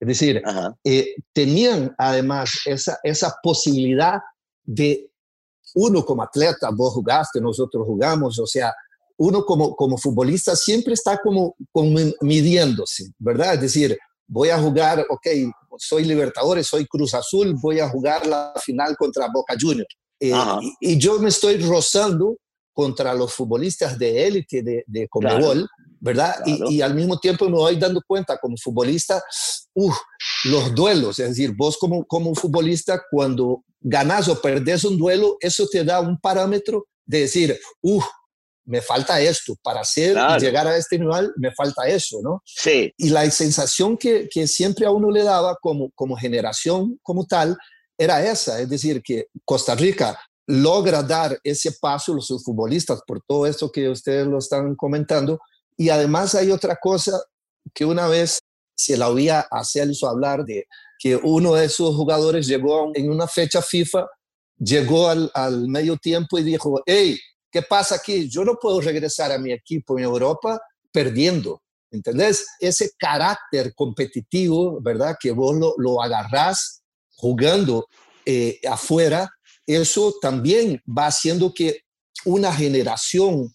[0.00, 0.42] Es decir,
[0.82, 4.20] eh, tenían además esa, esa posibilidad
[4.62, 5.10] de
[5.74, 8.72] uno como atleta, vos jugaste, nosotros jugamos, o sea,
[9.16, 13.54] uno como, como futbolista siempre está como, como midiéndose, ¿verdad?
[13.54, 15.26] Es decir, voy a jugar, ok,
[15.78, 19.94] soy Libertadores, soy Cruz Azul, voy a jugar la final contra Boca Juniors.
[20.20, 20.32] Eh,
[20.80, 22.36] y, yo me estoy rozando
[22.74, 25.66] contra los futbolistas de élite de, de Comebol,
[26.00, 26.34] ¿verdad?
[26.44, 29.22] Y, y, al mismo tiempo me voy dando cuenta como futbolista,
[29.74, 29.92] uh,
[30.44, 35.66] los duelos, es decir, vos como, como futbolista, cuando ganas o perdés un duelo, eso
[35.70, 38.02] te da un parámetro de decir, uh,
[38.66, 42.42] me falta esto, para ser llegar a este nivel me falta eso, ¿no?
[42.44, 42.92] Sí.
[42.96, 47.56] Y la sensación que, que, siempre a uno le daba como, como generación, como tal,
[47.96, 53.22] era esa, es decir, que Costa Rica logra dar ese paso a los futbolistas por
[53.26, 55.40] todo esto que ustedes lo están comentando.
[55.76, 57.20] Y además hay otra cosa
[57.72, 58.38] que una vez
[58.76, 60.66] se la oía a Celso hablar de
[60.98, 64.06] que uno de esos jugadores llegó en una fecha FIFA,
[64.58, 67.18] llegó al, al medio tiempo y dijo, hey,
[67.54, 68.28] ¿Qué pasa aquí?
[68.28, 71.62] Yo no puedo regresar a mi equipo en Europa perdiendo.
[71.92, 72.44] ¿Entendés?
[72.58, 75.14] Ese carácter competitivo, ¿verdad?
[75.20, 76.82] Que vos lo, lo agarrás
[77.14, 77.86] jugando
[78.26, 79.30] eh, afuera,
[79.66, 81.80] eso también va haciendo que
[82.24, 83.52] una generación,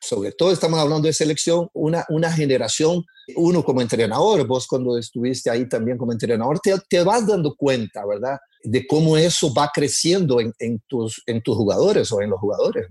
[0.00, 3.04] sobre todo estamos hablando de selección, una, una generación,
[3.36, 8.04] uno como entrenador, vos cuando estuviste ahí también como entrenador, te, te vas dando cuenta,
[8.06, 8.38] ¿verdad?
[8.64, 12.86] De cómo eso va creciendo en, en, tus, en tus jugadores o en los jugadores.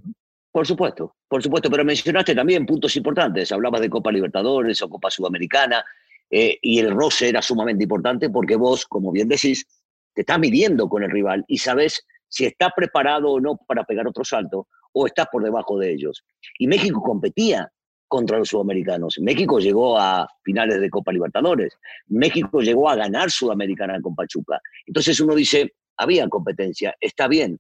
[0.52, 3.52] Por supuesto, por supuesto, pero mencionaste también puntos importantes.
[3.54, 5.84] Hablabas de Copa Libertadores o Copa Sudamericana
[6.30, 9.66] eh, y el roce era sumamente importante porque vos, como bien decís,
[10.14, 14.08] te estás midiendo con el rival y sabes si está preparado o no para pegar
[14.08, 16.24] otro salto o estás por debajo de ellos.
[16.58, 17.72] Y México competía
[18.08, 19.18] contra los sudamericanos.
[19.22, 21.78] México llegó a finales de Copa Libertadores.
[22.08, 24.60] México llegó a ganar Sudamericana con Pachuca.
[24.86, 27.60] Entonces uno dice, había competencia, está bien.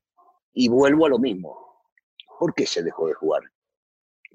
[0.53, 1.61] Y vuelvo a lo mismo
[2.41, 3.43] ¿Por qué se dejó de jugar?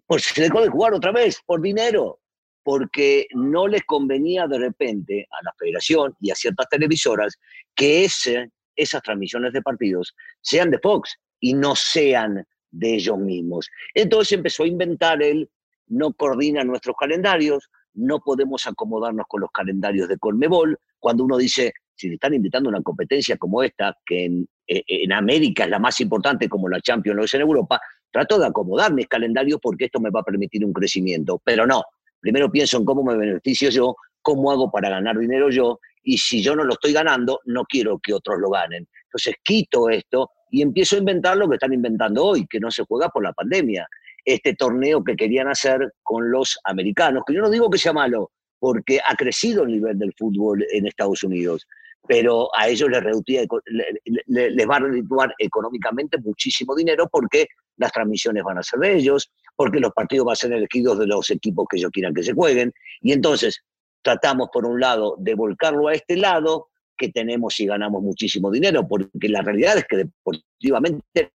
[0.06, 2.20] Pues se dejó de jugar otra vez, por dinero,
[2.62, 7.36] porque no les convenía de repente a la federación y a ciertas televisoras
[7.74, 13.68] que ese, esas transmisiones de partidos sean de Fox y no sean de ellos mismos.
[13.94, 15.48] Entonces empezó a inventar él,
[15.88, 21.72] no coordina nuestros calendarios, no podemos acomodarnos con los calendarios de Colmebol, cuando uno dice,
[21.94, 25.78] si están invitando a una competencia como esta, que en, eh, en América es la
[25.78, 30.00] más importante como la Champions lo en Europa, trato de acomodar mis calendarios porque esto
[30.00, 31.40] me va a permitir un crecimiento.
[31.44, 31.84] Pero no,
[32.20, 36.40] primero pienso en cómo me beneficio yo, cómo hago para ganar dinero yo, y si
[36.40, 38.86] yo no lo estoy ganando, no quiero que otros lo ganen.
[39.06, 42.84] Entonces quito esto y empiezo a inventar lo que están inventando hoy, que no se
[42.84, 43.88] juega por la pandemia.
[44.24, 48.30] Este torneo que querían hacer con los americanos, que yo no digo que sea malo,
[48.60, 51.66] porque ha crecido el nivel del fútbol en Estados Unidos,
[52.06, 58.58] pero a ellos les, les va a redituar económicamente muchísimo dinero porque las transmisiones van
[58.58, 61.78] a ser de ellos, porque los partidos van a ser elegidos de los equipos que
[61.78, 62.72] ellos quieran que se jueguen.
[63.00, 63.60] Y entonces
[64.02, 68.86] tratamos, por un lado, de volcarlo a este lado, que tenemos y ganamos muchísimo dinero,
[68.88, 71.32] porque la realidad es que deportivamente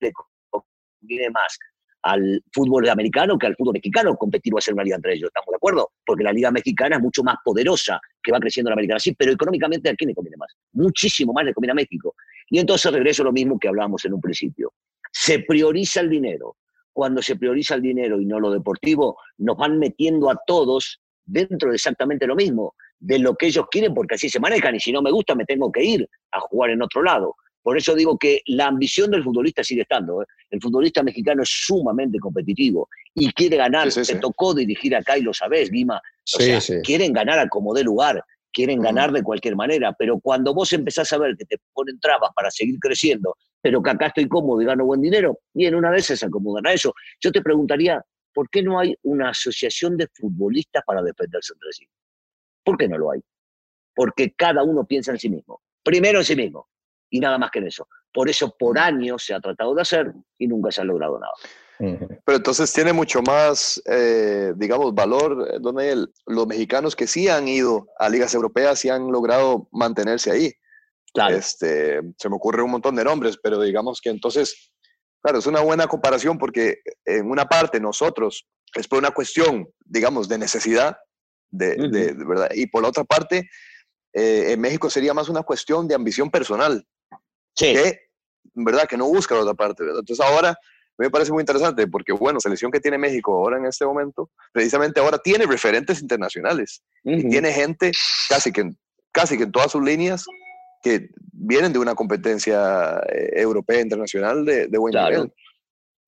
[0.00, 0.12] le
[0.50, 1.58] conviene más
[2.02, 5.52] al fútbol americano que al fútbol mexicano competir o hacer una liga entre ellos, ¿estamos
[5.52, 5.92] de acuerdo?
[6.04, 9.32] Porque la liga mexicana es mucho más poderosa que va creciendo la americana, sí, pero
[9.32, 10.52] económicamente ¿a quién le conviene más?
[10.72, 12.14] Muchísimo más le conviene a México.
[12.48, 14.72] Y entonces regreso a lo mismo que hablábamos en un principio.
[15.12, 16.56] Se prioriza el dinero.
[16.92, 21.70] Cuando se prioriza el dinero y no lo deportivo, nos van metiendo a todos dentro
[21.70, 24.92] de exactamente lo mismo, de lo que ellos quieren, porque así se manejan, y si
[24.92, 27.36] no me gusta me tengo que ir a jugar en otro lado.
[27.62, 30.22] Por eso digo que la ambición del futbolista sigue estando.
[30.22, 30.26] ¿eh?
[30.50, 33.90] El futbolista mexicano es sumamente competitivo y quiere ganar.
[33.92, 36.00] Se tocó dirigir acá y lo sabés, Guima.
[36.82, 41.12] quieren ganar a como dé lugar, quieren ganar de cualquier manera, pero cuando vos empezás
[41.12, 44.64] a ver que te ponen trabas para seguir creciendo, pero que acá estoy cómodo y
[44.64, 46.92] gano buen dinero, y en una vez se acomodan a eso.
[47.20, 51.86] Yo te preguntaría, ¿por qué no hay una asociación de futbolistas para defenderse entre sí?
[52.64, 53.20] ¿Por qué no lo hay?
[53.94, 55.62] Porque cada uno piensa en sí mismo.
[55.82, 56.68] Primero en sí mismo
[57.10, 57.86] y nada más que en eso.
[58.12, 61.32] Por eso por años se ha tratado de hacer y nunca se ha logrado nada.
[61.78, 67.48] Pero entonces tiene mucho más, eh, digamos, valor, eh, donde los mexicanos que sí han
[67.48, 70.52] ido a ligas europeas y han logrado mantenerse ahí.
[71.12, 71.36] Claro.
[71.36, 74.72] Este, se me ocurre un montón de nombres, pero digamos que entonces,
[75.22, 80.28] claro, es una buena comparación porque en una parte nosotros es por una cuestión, digamos,
[80.28, 80.96] de necesidad,
[81.50, 82.50] de, de, ¿verdad?
[82.54, 83.48] Y por la otra parte,
[84.12, 86.86] eh, en México sería más una cuestión de ambición personal.
[87.54, 87.72] Sí.
[87.74, 88.00] Que,
[88.54, 88.86] ¿verdad?
[88.88, 90.00] Que no busca la otra parte, ¿verdad?
[90.00, 90.56] Entonces ahora
[90.98, 95.00] me parece muy interesante porque, bueno, selección que tiene México ahora en este momento, precisamente
[95.00, 97.92] ahora tiene referentes internacionales y tiene gente
[98.28, 98.70] casi que,
[99.10, 100.24] casi que en todas sus líneas
[100.82, 105.32] que vienen de una competencia eh, europea internacional de, de buen nivel.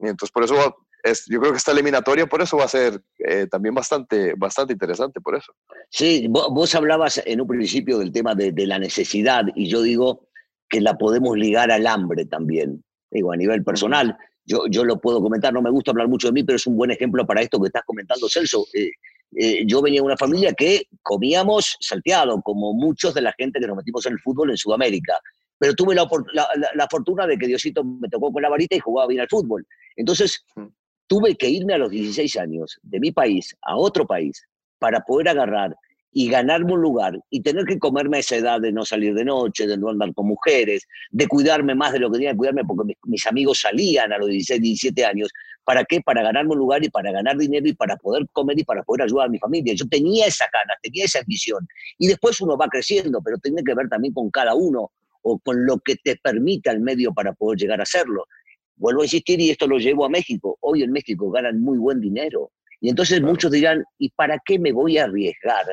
[0.01, 3.01] Y entonces por eso es, yo creo que esta eliminatoria por eso va a ser
[3.19, 5.53] eh, también bastante, bastante interesante por eso.
[5.91, 10.29] Sí, vos, hablabas en un principio del tema de, de la necesidad y yo digo,
[10.69, 12.83] que la podemos ligar al hambre también.
[13.11, 16.33] Digo, a nivel personal, yo, yo lo puedo comentar, no me gusta hablar mucho de
[16.33, 18.67] mí, pero es un buen ejemplo para esto que estás comentando, Celso.
[18.75, 18.91] Eh,
[19.37, 23.66] eh, yo venía de una familia que comíamos salteado, como muchos de la gente que
[23.66, 25.18] nos metimos en el fútbol en Sudamérica.
[25.59, 26.07] Pero tuve la,
[26.75, 29.66] la, fortuna de que Diosito me tocó con la varita y jugaba bien al fútbol.
[29.97, 30.44] Entonces,
[31.07, 34.44] tuve que irme a los 16 años de mi país a otro país
[34.79, 35.77] para poder agarrar
[36.16, 39.24] y ganarme un lugar y tener que comerme a esa edad de no salir de
[39.24, 42.64] noche, de no andar con mujeres, de cuidarme más de lo que tenía que cuidarme
[42.64, 45.29] porque mis, amigos salían a los 16, 17 años.
[45.64, 46.00] ¿Para qué?
[46.00, 49.03] Para ganarme un lugar y para ganar dinero y para poder comer y para poder
[49.03, 49.74] ayudar a mi familia.
[49.74, 51.66] Yo tenía esa ganas, tenía esa ambición.
[51.98, 55.66] Y después uno va creciendo, pero tiene que ver también con cada uno o con
[55.66, 58.24] lo que te permita el medio para poder llegar a hacerlo.
[58.77, 60.59] Vuelvo a insistir y esto lo llevo a México.
[60.61, 62.53] Hoy en México ganan muy buen dinero.
[62.81, 65.64] Y entonces muchos dirán, ¿y para qué me voy a arriesgar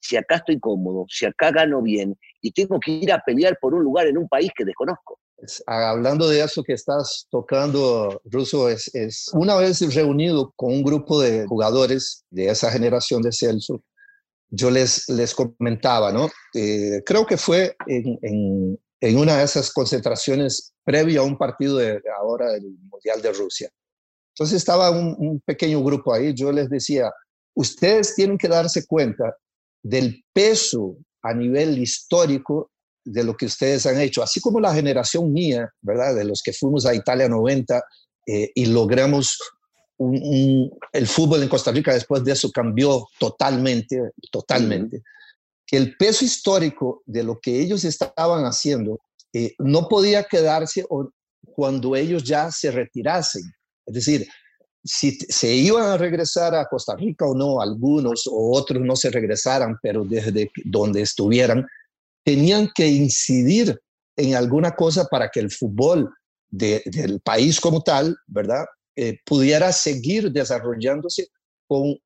[0.00, 3.74] si acá estoy cómodo, si acá gano bien y tengo que ir a pelear por
[3.74, 5.18] un lugar en un país que desconozco.
[5.66, 11.46] Hablando de eso que estás tocando, Russo, es, una vez reunido con un grupo de
[11.46, 13.82] jugadores de esa generación de Celso,
[14.50, 16.28] yo les, les comentaba, ¿no?
[16.54, 22.52] Eh, creo que fue en, una de esas concentraciones previo a un partido de ahora
[22.52, 23.70] del Mundial de Rusia.
[24.34, 27.10] Entonces estaba un, un pequeño grupo ahí, yo les decía,
[27.54, 29.34] ustedes tienen que darse cuenta
[29.82, 32.70] del peso a nivel histórico
[33.04, 36.14] de lo que ustedes han hecho, así como la generación mía, ¿verdad?
[36.14, 37.82] De los que fuimos a Italia 90
[38.26, 39.38] eh, y logramos
[39.98, 44.00] el fútbol en Costa Rica después de eso cambió totalmente,
[44.32, 45.02] totalmente.
[45.66, 48.98] Que el peso histórico de lo que ellos estaban haciendo
[49.32, 50.86] eh, no podía quedarse
[51.54, 53.42] cuando ellos ya se retirasen.
[53.86, 54.26] Es decir,
[54.82, 59.10] si se iban a regresar a Costa Rica o no, algunos o otros no se
[59.10, 61.66] regresaran, pero desde donde estuvieran,
[62.24, 63.78] tenían que incidir
[64.16, 66.12] en alguna cosa para que el fútbol
[66.48, 68.64] del país como tal, ¿verdad?
[68.96, 71.28] Eh, pudiera seguir desarrollándose
[71.66, 71.96] con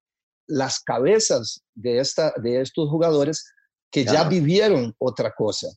[0.46, 3.44] las cabezas de, esta, de estos jugadores
[3.90, 5.68] que ya vivieron otra cosa.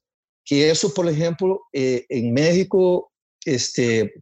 [0.43, 3.11] Que eso, por ejemplo, eh, en México,
[3.45, 4.13] este,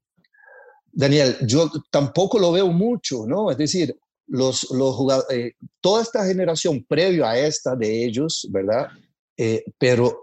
[0.96, 3.52] Daniel, yo tampoco lo veo mucho, ¿no?
[3.52, 3.94] Es decir,
[4.28, 4.96] los, los
[5.30, 8.88] eh, toda esta generación previo a esta de ellos, ¿verdad?
[9.36, 10.22] Eh, pero,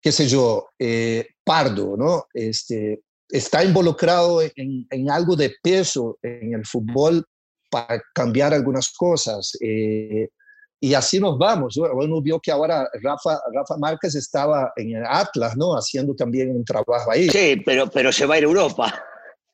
[0.00, 2.26] qué sé yo, eh, Pardo, ¿no?
[2.32, 7.24] Este, está involucrado en, algo de peso en el fútbol
[7.68, 9.58] para cambiar algunas cosas.
[9.60, 11.76] y así nos vamos.
[11.76, 15.72] Uno vio que ahora Rafa, Rafa Márquez estaba en el Atlas, ¿no?
[15.72, 17.28] Haciendo también un trabajo ahí.
[17.28, 19.04] Sí, pero, pero se va a ir a Europa.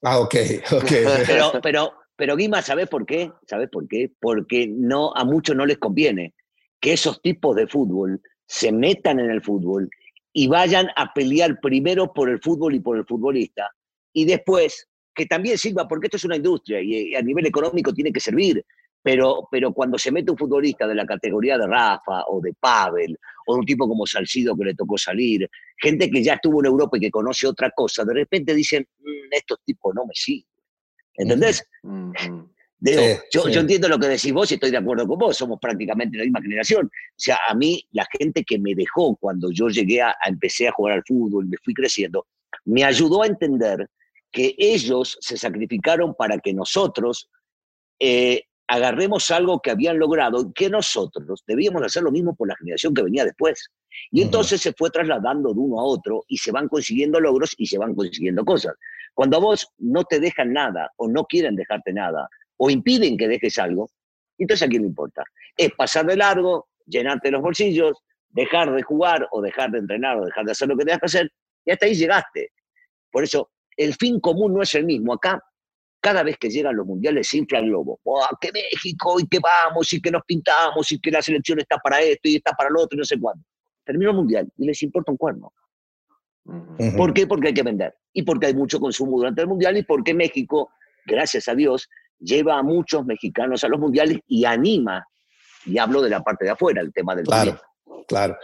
[0.02, 0.34] Ah, ok,
[0.72, 0.92] ok.
[1.26, 3.30] pero, pero, pero Guima, ¿sabes por qué?
[3.46, 4.10] ¿Sabes por qué?
[4.20, 6.34] Porque no, a muchos no les conviene
[6.80, 9.90] que esos tipos de fútbol se metan en el fútbol
[10.32, 13.70] y vayan a pelear primero por el fútbol y por el futbolista
[14.12, 18.12] y después que también sirva, porque esto es una industria y a nivel económico tiene
[18.12, 18.64] que servir,
[19.02, 23.18] pero, pero cuando se mete un futbolista de la categoría de Rafa o de Pavel
[23.46, 26.66] o de un tipo como Salcido que le tocó salir, gente que ya estuvo en
[26.66, 30.46] Europa y que conoce otra cosa, de repente dicen, mm, estos tipos no me siguen.
[31.14, 31.66] ¿Entendés?
[33.32, 36.18] yo, yo, entiendo lo que decís vos y estoy de acuerdo con vos, somos prácticamente
[36.18, 36.86] la misma generación.
[36.86, 40.72] O sea, a mí, la gente que me dejó cuando yo llegué a, empecé a
[40.72, 42.26] jugar al fútbol, me fui creciendo,
[42.64, 43.88] me ayudó a entender
[44.30, 47.28] que ellos se sacrificaron para que nosotros
[47.98, 52.54] eh, agarremos algo que habían logrado y que nosotros debíamos hacer lo mismo por la
[52.54, 53.68] generación que venía después.
[54.12, 57.66] Y entonces se fue trasladando de uno a otro y se van consiguiendo logros y
[57.66, 58.74] se van consiguiendo cosas.
[59.12, 62.28] Cuando a vos no te dejan nada o no quieren dejarte nada
[62.58, 63.90] o impiden que dejes algo,
[64.38, 65.24] entonces a quién le importa.
[65.56, 70.26] Es pasar de largo, llenarte los bolsillos, dejar de jugar o dejar de entrenar o
[70.26, 71.32] dejar de hacer lo que tengas que hacer
[71.64, 72.52] y hasta ahí llegaste.
[73.10, 75.14] Por eso, el fin común no es el mismo.
[75.14, 75.42] Acá
[76.00, 78.00] cada vez que llegan los mundiales se infla el globo.
[78.04, 79.20] ¡Oh, que México!
[79.20, 82.36] Y que vamos, y que nos pintamos, y que la selección está para esto y
[82.36, 83.44] está para lo otro, y no sé cuándo.
[83.84, 85.52] Terminó el mundial y les importa un cuerno.
[86.96, 87.26] ¿Por qué?
[87.26, 87.94] Porque hay que vender.
[88.12, 90.70] Y porque hay mucho consumo durante el mundial y porque México,
[91.06, 95.06] gracias a Dios, lleva a muchos mexicanos a los mundiales y anima,
[95.66, 97.60] y hablo de la parte de afuera, el tema del Claro,
[98.08, 98.36] claro.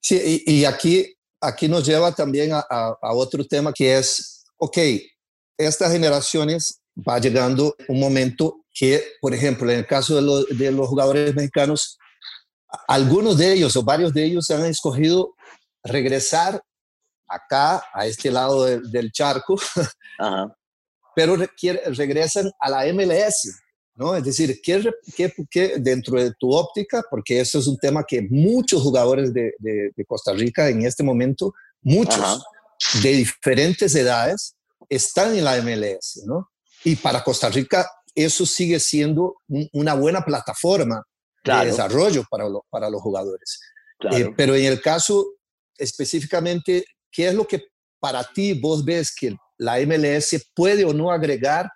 [0.00, 4.78] Sí, y, aquí, aquí nos lleva también a, a otro tema que es, ok,
[5.56, 11.34] estas generaciones va llegando un momento que, por ejemplo, en el caso de, los jugadores
[11.34, 11.98] mexicanos,
[12.88, 15.34] algunos de ellos o varios de ellos han escogido
[15.82, 16.62] regresar
[17.28, 19.56] acá, a este lado del charco,
[21.14, 23.60] pero regresan a la MLS,
[23.94, 24.16] ¿no?
[24.16, 24.92] Es decir, ¿qué,
[25.50, 29.52] qué, dentro de tu óptica, porque eso es un tema que muchos jugadores de,
[30.06, 32.44] Costa Rica en este momento, muchos
[33.02, 34.56] de diferentes edades,
[34.88, 36.50] están en la MLS, ¿no?
[36.84, 39.36] Y para Costa Rica eso sigue siendo
[39.72, 41.02] una buena plataforma
[41.42, 43.60] de desarrollo para, para los jugadores.
[44.12, 45.34] Eh, pero en el caso
[45.76, 47.64] específicamente, ¿qué es lo que
[47.98, 51.70] para ti vos ves que la MLS puede o no agregar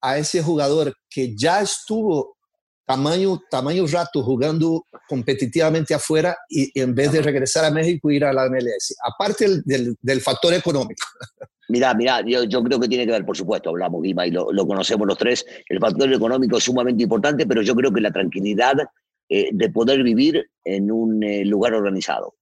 [0.00, 2.36] a ese jugador que ya estuvo
[2.84, 8.32] tamaño, tamaño rato jugando competitivamente afuera y en vez de regresar a México ir a
[8.32, 8.96] la MLS?
[9.04, 11.06] Aparte del, del factor económico.
[11.68, 14.46] Mirá, mirá, yo, yo, creo que tiene que ver, por supuesto, hablamos, Guima, y lo,
[14.66, 18.74] conocemos los tres, el factor económico es sumamente importante, pero yo creo que la tranquilidad
[19.30, 22.34] eh, de poder vivir en un eh, lugar organizado.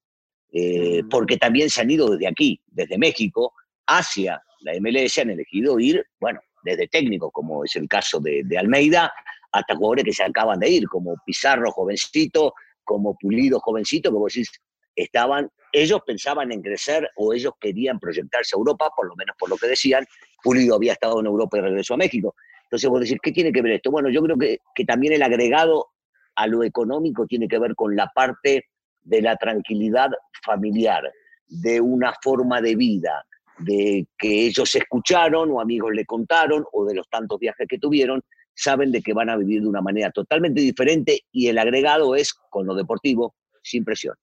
[0.52, 1.08] Eh, mm.
[1.08, 3.52] porque también se han ido desde aquí, desde México,
[3.86, 8.58] hacia la MLS, han elegido ir, bueno, desde técnicos, como es el caso de, de
[8.58, 9.12] Almeida,
[9.52, 14.32] hasta jugadores que se acaban de ir, como Pizarro, jovencito, como Pulido, jovencito, que vos
[14.32, 14.50] decís,
[14.96, 19.48] estaban ellos pensaban en crecer o ellos querían proyectarse a Europa, por lo menos por
[19.48, 20.04] lo que decían.
[20.42, 22.34] Pulido había estado en Europa y regresó a México.
[22.64, 23.90] Entonces vos decís, ¿qué tiene que ver esto?
[23.90, 25.88] Bueno, yo creo que, que también el agregado
[26.34, 28.66] a lo económico tiene que ver con la parte
[29.02, 30.10] de la tranquilidad
[30.44, 31.10] familiar,
[31.46, 33.24] de una forma de vida,
[33.58, 38.22] de que ellos escucharon o amigos le contaron o de los tantos viajes que tuvieron,
[38.54, 42.34] saben de que van a vivir de una manera totalmente diferente y el agregado es
[42.50, 44.14] con lo deportivo, sin presión.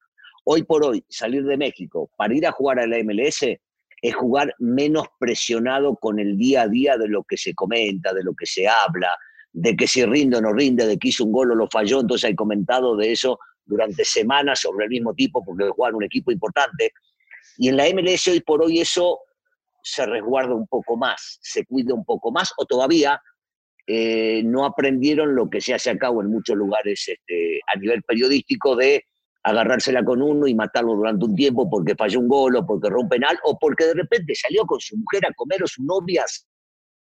[0.46, 3.44] Hoy por hoy, salir de México para ir a jugar a la MLS
[4.02, 8.24] es jugar menos presionado con el día a día de lo que se comenta, de
[8.24, 9.18] lo que se habla,
[9.52, 12.00] de que si rinde o no rinde, de que hizo un gol o lo falló.
[12.00, 16.32] Entonces hay comentado de eso durante semanas sobre el mismo tipo porque juegan un equipo
[16.32, 16.94] importante.
[17.58, 19.20] Y en la MLS hoy por hoy eso
[19.84, 23.22] se resguarda un poco más, se cuida un poco más o todavía
[23.92, 28.04] eh, no aprendieron lo que se hace a cabo en muchos lugares este, a nivel
[28.04, 29.04] periodístico de
[29.42, 33.16] agarrársela con uno y matarlo durante un tiempo porque falló un gol o porque rompe
[33.16, 36.28] penal o porque de repente salió con su mujer a comer o su novia a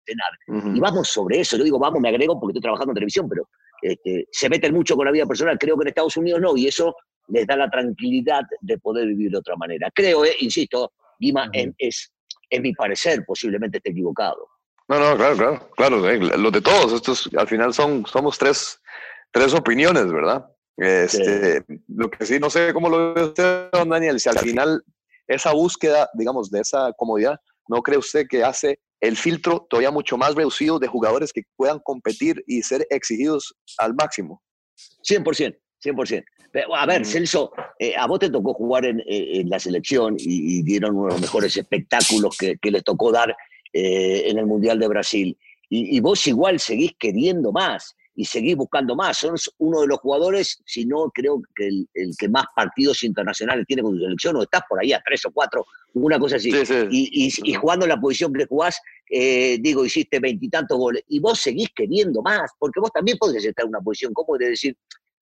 [0.06, 0.74] cenar.
[0.74, 1.58] Y vamos sobre eso.
[1.58, 3.50] Yo digo, vamos, me agrego porque estoy trabajando en televisión, pero
[3.82, 5.58] este, se meten mucho con la vida personal.
[5.58, 6.96] Creo que en Estados Unidos no, y eso
[7.28, 9.90] les da la tranquilidad de poder vivir de otra manera.
[9.94, 12.10] Creo, eh, insisto, Dima, es,
[12.48, 14.51] es mi parecer, posiblemente esté equivocado.
[14.92, 18.78] No, no, claro, claro, claro, eh, los de todos, estos al final son, somos tres,
[19.30, 20.44] tres opiniones, ¿verdad?
[20.76, 24.84] Este, Lo que sí, no sé cómo lo ve usted, don Daniel, si al final
[25.26, 30.18] esa búsqueda, digamos, de esa comodidad, ¿no cree usted que hace el filtro todavía mucho
[30.18, 34.42] más reducido de jugadores que puedan competir y ser exigidos al máximo?
[35.08, 36.24] 100%, 100%.
[36.76, 39.00] A ver, Celso, eh, a vos te tocó jugar en,
[39.48, 43.34] la selección y, dieron uno de los mejores espectáculos que, que les tocó dar
[43.72, 45.38] eh, en el Mundial de Brasil.
[45.68, 49.18] Y, y, vos igual seguís queriendo más y seguís buscando más.
[49.18, 53.82] Son uno de los jugadores, si no creo que el, que más partidos internacionales tiene
[53.82, 56.52] con su selección, o estás por ahí a tres o cuatro, una cosa así.
[56.90, 62.22] Y, jugando la posición que jugás, eh, digo, hiciste veintitantos goles, y vos seguís queriendo
[62.22, 64.76] más, porque vos también podés estar en una posición como de decir,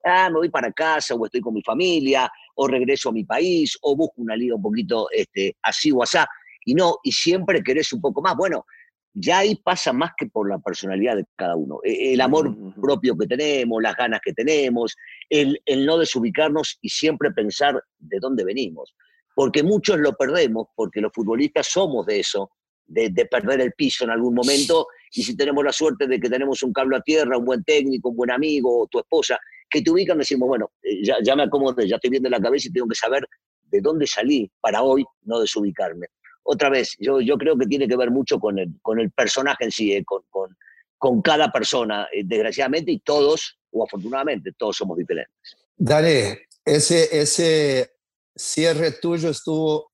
[0.05, 3.79] ah, me voy para casa, o estoy con mi familia, o regreso a mi país,
[3.83, 6.19] o busco una liga un poquito este, así o así,
[6.65, 8.37] y no, y siempre querés un poco más.
[8.37, 8.65] Bueno,
[9.13, 11.81] ya ahí pasa más que por la personalidad de cada uno.
[11.83, 14.97] E, el amor propio que tenemos, las ganas que tenemos,
[15.29, 18.95] el, el, no desubicarnos y siempre pensar de dónde venimos.
[19.35, 22.51] Porque muchos lo perdemos, porque los futbolistas somos de eso,
[22.87, 26.63] de, perder el piso en algún momento, y si tenemos la suerte de que tenemos
[26.63, 29.39] un cable a tierra, un buen técnico, un buen amigo, o tu esposa,
[29.71, 32.69] que te ubican, decimos, bueno, eh, ya, ya me acomodé, ya estoy viendo la cabeza
[32.69, 33.25] y tengo que saber
[33.63, 36.09] de dónde salí para hoy no desubicarme
[36.43, 39.65] otra vez, yo, yo creo que tiene que ver mucho con el, con el personaje
[39.65, 40.57] en sí, eh, con, con,
[40.99, 45.57] con, cada persona, eh, desgraciadamente, y todos, o afortunadamente, todos somos diferentes.
[45.77, 47.93] Dani, ese, ese
[48.35, 49.93] cierre tuyo estuvo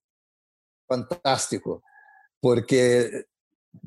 [0.89, 1.83] fantástico,
[2.41, 3.27] porque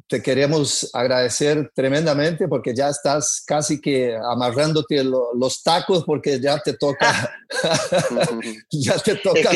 [0.10, 6.74] te queremos agradecer tremendamente porque ya estás casi que amarrándote los tacos porque ya te
[6.74, 7.32] toca.
[8.72, 9.52] ya te toca.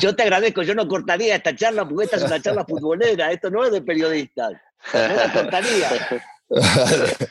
[0.00, 3.50] yo, te agradezco, yo no cortaría esta charla porque esta es una charla futbolera, esto
[3.50, 4.52] no es de periodistas.
[4.94, 6.20] No la cortaría.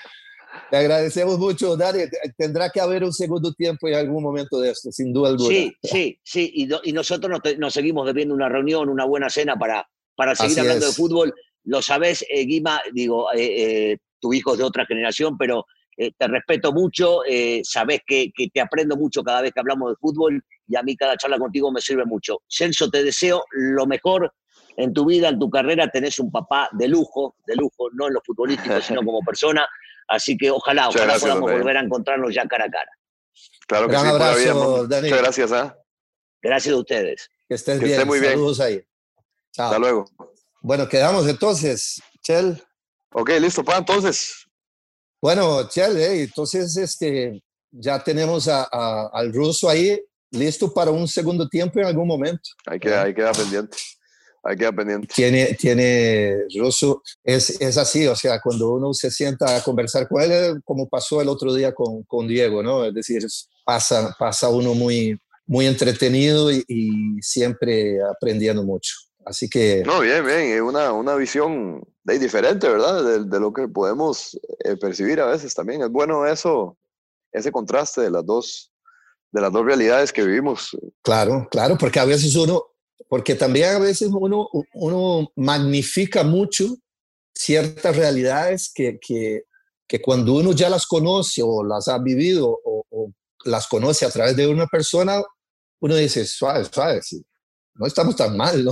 [0.69, 2.03] Te agradecemos mucho, Dani.
[2.38, 5.49] Tendrá que haber un segundo tiempo en algún momento de esto, sin duda alguna.
[5.49, 6.51] Sí, sí, sí.
[6.55, 10.86] Y, y nosotros nos, seguimos debiendo una reunión, una buena cena para, para seguir hablando
[10.86, 11.34] de fútbol
[11.64, 16.28] lo sabes, eh, Guima, digo, eh, eh, tu hijo es de otra generación, pero te
[16.28, 17.20] respeto mucho,
[17.62, 20.95] sabes que, que, te aprendo mucho cada vez que hablamos de fútbol y a mí
[20.95, 22.39] cada charla contigo me sirve mucho.
[22.49, 24.34] Celso, te deseo lo mejor
[24.78, 28.14] en tu vida, en tu carrera, tenés un papá de lujo, de lujo, no en
[28.16, 29.68] lo futbolístico, sino como persona,
[30.07, 32.91] así que ojalá, ojalá podamos volver a encontrarnos ya cara a cara.
[33.68, 35.09] Claro que sí, abrazo, Dani.
[35.09, 35.51] Muchas gracias.
[35.51, 35.72] ¿eh?
[36.41, 37.30] Gracias a ustedes.
[37.47, 38.07] Que estés bien.
[38.07, 38.82] muy Saludos ahí.
[39.51, 39.68] Chao.
[39.68, 40.05] Hasta luego.
[40.62, 42.62] Bueno, quedamos entonces, Chel.
[43.14, 44.45] Ok, listo, para entonces.
[45.20, 49.99] Bueno, Chel, eh, entonces este, ya tenemos al ruso ahí
[50.30, 52.51] listo para un segundo tiempo en algún momento.
[52.68, 53.78] Hay que, hay que pendiente.
[54.43, 55.07] Hay que pendiente.
[55.14, 60.22] Tiene, tiene ruso, es, es así, o sea, cuando uno se sienta a conversar con
[60.22, 62.86] él, como pasó el otro día con, con Diego, ¿no?
[62.86, 63.26] Es decir,
[63.66, 68.93] pasa, pasa uno muy, muy entretenido y, y siempre aprendiendo mucho.
[69.26, 69.84] Así que...
[69.86, 73.03] No, bien, bien, es una, una visión de, diferente, ¿verdad?
[73.03, 75.82] De, de, lo que podemos eh, percibir a veces también.
[75.82, 76.78] Es bueno eso,
[77.32, 78.72] ese contraste de las dos,
[79.32, 80.76] de las dos realidades que vivimos.
[81.03, 82.63] Claro, claro, porque a veces uno,
[83.07, 86.65] porque también a veces uno, uno magnifica mucho
[87.34, 89.43] ciertas realidades que, que,
[89.88, 93.11] que cuando uno ya las conoce o las ha vivido o, o
[93.45, 95.22] las conoce a través de una persona,
[95.80, 97.24] uno dice, suave, suave, sí
[97.82, 98.71] no estamos tan mal, ¿no?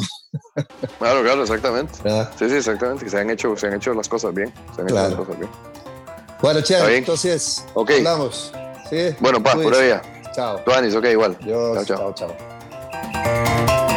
[1.00, 1.94] Claro, claro, exactamente.
[2.38, 4.54] Sí, sí, exactamente, que se han hecho, se han hecho las cosas bien.
[4.76, 5.50] Se han hecho las cosas bien.
[6.42, 7.98] Bueno, che, entonces okay.
[7.98, 8.52] hablamos.
[8.88, 9.16] ¿sí?
[9.20, 10.00] Bueno, pa, por ahí.
[10.36, 10.60] Chao.
[10.64, 11.36] Tuanis, ok, igual.
[11.44, 12.14] chao.
[12.14, 12.14] chao.
[12.14, 13.89] chao.